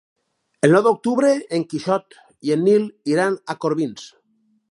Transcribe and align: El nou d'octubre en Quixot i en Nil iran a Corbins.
El 0.67 0.71
nou 0.75 0.83
d'octubre 0.87 1.29
en 1.57 1.65
Quixot 1.73 2.17
i 2.49 2.55
en 2.57 2.65
Nil 2.69 2.89
iran 3.15 3.39
a 3.55 3.59
Corbins. 3.67 4.09